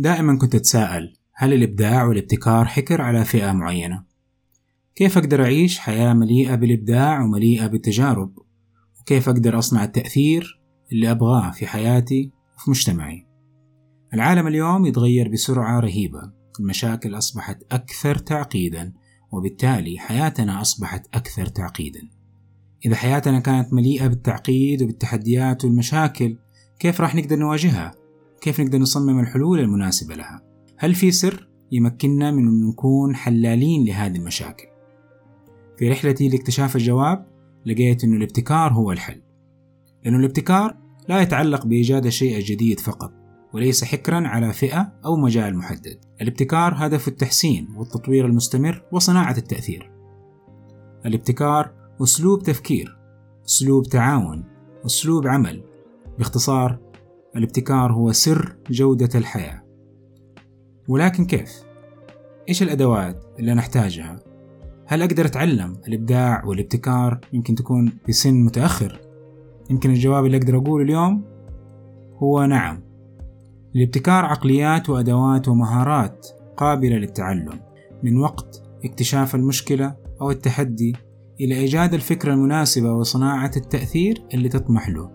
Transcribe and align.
دائما 0.00 0.38
كنت 0.38 0.54
أتساءل 0.54 1.14
هل 1.34 1.52
الإبداع 1.52 2.04
والابتكار 2.04 2.64
حكر 2.64 3.02
على 3.02 3.24
فئة 3.24 3.52
معينة؟ 3.52 4.04
كيف 4.94 5.18
أقدر 5.18 5.42
أعيش 5.42 5.78
حياة 5.78 6.14
مليئة 6.14 6.54
بالإبداع 6.54 7.22
ومليئة 7.22 7.66
بالتجارب؟ 7.66 8.38
وكيف 9.00 9.28
أقدر 9.28 9.58
أصنع 9.58 9.84
التأثير 9.84 10.60
اللي 10.92 11.10
أبغاه 11.10 11.50
في 11.50 11.66
حياتي 11.66 12.30
وفي 12.56 12.70
مجتمعي؟ 12.70 13.26
العالم 14.14 14.46
اليوم 14.46 14.86
يتغير 14.86 15.28
بسرعة 15.28 15.80
رهيبة 15.80 16.32
المشاكل 16.60 17.18
أصبحت 17.18 17.62
أكثر 17.72 18.18
تعقيدا 18.18 18.92
وبالتالي 19.32 19.98
حياتنا 19.98 20.60
أصبحت 20.60 21.06
أكثر 21.14 21.46
تعقيدا 21.46 22.00
إذا 22.86 22.96
حياتنا 22.96 23.40
كانت 23.40 23.72
مليئة 23.72 24.06
بالتعقيد 24.06 24.82
وبالتحديات 24.82 25.64
والمشاكل 25.64 26.38
كيف 26.78 27.00
راح 27.00 27.14
نقدر 27.14 27.36
نواجهها؟ 27.36 27.97
كيف 28.40 28.60
نقدر 28.60 28.78
نصمم 28.78 29.20
الحلول 29.20 29.60
المناسبة 29.60 30.14
لها؟ 30.14 30.42
هل 30.76 30.94
في 30.94 31.10
سر 31.10 31.48
يمكننا 31.72 32.30
من 32.30 32.48
أن 32.48 32.68
نكون 32.68 33.16
حلالين 33.16 33.84
لهذه 33.84 34.16
المشاكل؟ 34.16 34.66
في 35.78 35.88
رحلتي 35.88 36.28
لاكتشاف 36.28 36.76
الجواب 36.76 37.26
لقيت 37.66 38.04
أنه 38.04 38.16
الابتكار 38.16 38.72
هو 38.72 38.92
الحل 38.92 39.22
لأنه 40.04 40.18
الابتكار 40.18 40.76
لا 41.08 41.20
يتعلق 41.20 41.66
بإيجاد 41.66 42.06
الشيء 42.06 42.36
الجديد 42.36 42.80
فقط 42.80 43.12
وليس 43.52 43.84
حكرا 43.84 44.28
على 44.28 44.52
فئة 44.52 44.92
أو 45.04 45.16
مجال 45.16 45.56
محدد 45.56 45.98
الابتكار 46.22 46.74
هدف 46.76 47.08
التحسين 47.08 47.68
والتطوير 47.76 48.26
المستمر 48.26 48.82
وصناعة 48.92 49.36
التأثير 49.38 49.90
الابتكار 51.06 51.72
أسلوب 52.02 52.42
تفكير 52.42 52.98
أسلوب 53.46 53.86
تعاون 53.86 54.44
أسلوب 54.86 55.26
عمل 55.26 55.62
باختصار 56.18 56.78
الابتكار 57.38 57.92
هو 57.92 58.12
سر 58.12 58.56
جودة 58.70 59.08
الحياة 59.14 59.62
ولكن 60.88 61.24
كيف؟ 61.24 61.62
إيش 62.48 62.62
الأدوات 62.62 63.24
اللي 63.38 63.54
نحتاجها؟ 63.54 64.20
هل 64.86 65.02
أقدر 65.02 65.26
أتعلم 65.26 65.76
الإبداع 65.88 66.44
والابتكار 66.44 67.20
يمكن 67.32 67.54
تكون 67.54 67.92
في 68.06 68.12
سن 68.12 68.34
متأخر؟ 68.34 69.00
يمكن 69.70 69.90
الجواب 69.90 70.26
اللي 70.26 70.36
أقدر 70.36 70.56
أقوله 70.56 70.84
اليوم 70.84 71.24
هو 72.16 72.44
نعم 72.44 72.82
الابتكار 73.76 74.24
عقليات 74.24 74.90
وأدوات 74.90 75.48
ومهارات 75.48 76.26
قابلة 76.56 76.96
للتعلم 76.96 77.60
من 78.02 78.16
وقت 78.16 78.62
اكتشاف 78.84 79.34
المشكلة 79.34 79.96
أو 80.20 80.30
التحدي 80.30 80.96
إلى 81.40 81.54
إيجاد 81.54 81.94
الفكرة 81.94 82.34
المناسبة 82.34 82.92
وصناعة 82.92 83.50
التأثير 83.56 84.22
اللي 84.34 84.48
تطمح 84.48 84.88
له 84.88 85.10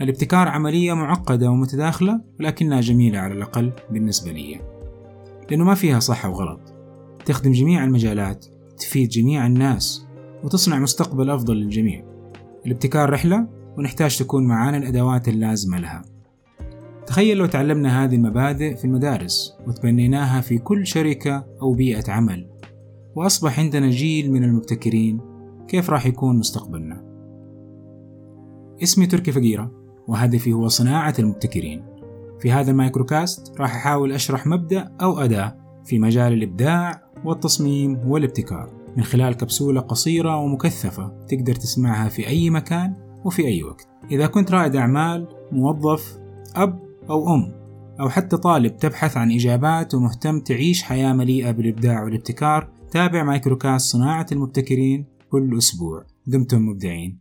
الابتكار 0.00 0.48
عملية 0.48 0.92
معقدة 0.92 1.50
ومتداخلة 1.50 2.20
ولكنها 2.40 2.80
جميلة 2.80 3.18
على 3.18 3.34
الأقل 3.34 3.72
بالنسبة 3.90 4.32
لي. 4.32 4.60
لأنه 5.50 5.64
ما 5.64 5.74
فيها 5.74 6.00
صح 6.00 6.26
وغلط 6.26 6.60
تخدم 7.24 7.52
جميع 7.52 7.84
المجالات 7.84 8.46
تفيد 8.78 9.08
جميع 9.08 9.46
الناس 9.46 10.06
وتصنع 10.44 10.78
مستقبل 10.78 11.30
أفضل 11.30 11.56
للجميع. 11.56 12.04
الابتكار 12.66 13.10
رحلة 13.10 13.48
ونحتاج 13.78 14.18
تكون 14.18 14.46
معانا 14.46 14.76
الأدوات 14.76 15.28
اللازمة 15.28 15.78
لها. 15.78 16.02
تخيل 17.06 17.36
لو 17.36 17.46
تعلمنا 17.46 18.04
هذه 18.04 18.14
المبادئ 18.14 18.76
في 18.76 18.84
المدارس 18.84 19.54
وتبنيناها 19.66 20.40
في 20.40 20.58
كل 20.58 20.86
شركة 20.86 21.46
أو 21.62 21.74
بيئة 21.74 22.12
عمل. 22.12 22.46
وأصبح 23.16 23.60
عندنا 23.60 23.90
جيل 23.90 24.32
من 24.32 24.44
المبتكرين 24.44 25.20
كيف 25.68 25.90
راح 25.90 26.06
يكون 26.06 26.38
مستقبلنا؟ 26.38 27.04
اسمي 28.82 29.06
تركي 29.06 29.32
فقيرة. 29.32 29.83
وهدفي 30.08 30.52
هو 30.52 30.68
صناعة 30.68 31.14
المبتكرين. 31.18 31.84
في 32.40 32.52
هذا 32.52 32.70
ال 32.70 32.79
microcast 32.79 33.60
راح 33.60 33.74
أحاول 33.74 34.12
أشرح 34.12 34.46
مبدأ 34.46 34.92
أو 35.02 35.20
أداة 35.20 35.56
في 35.84 35.98
مجال 35.98 36.32
الإبداع 36.32 37.02
والتصميم 37.24 37.98
والابتكار. 38.06 38.70
من 38.96 39.02
خلال 39.02 39.34
كبسولة 39.34 39.80
قصيرة 39.80 40.36
ومكثفة 40.36 41.12
تقدر 41.28 41.54
تسمعها 41.54 42.08
في 42.08 42.26
أي 42.26 42.50
مكان 42.50 42.94
وفي 43.24 43.46
أي 43.46 43.62
وقت. 43.62 43.88
إذا 44.10 44.26
كنت 44.26 44.50
رائد 44.50 44.76
أعمال 44.76 45.28
موظف 45.52 46.18
أب 46.56 46.78
أو 47.10 47.34
أم 47.34 47.52
أو 48.00 48.08
حتى 48.08 48.36
طالب 48.36 48.76
تبحث 48.76 49.16
عن 49.16 49.32
إجابات 49.32 49.94
ومهتم 49.94 50.40
تعيش 50.40 50.82
حياة 50.82 51.12
مليئة 51.12 51.50
بالإبداع 51.50 52.02
والابتكار 52.04 52.68
تابع 52.90 53.22
microcast 53.22 53.92
صناعة 53.92 54.26
المبتكرين 54.32 55.06
كل 55.30 55.58
أسبوع. 55.58 56.04
دمتم 56.26 56.68
مبدعين. 56.68 57.12